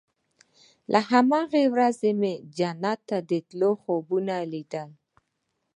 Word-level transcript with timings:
له 0.91 0.99
هماغې 1.09 1.63
ورځې 1.73 2.11
مې 2.19 2.33
جنت 2.57 2.99
ته 3.09 3.17
د 3.29 3.31
تلو 3.47 3.71
خوبونه 3.81 4.35
ليدل. 4.51 4.89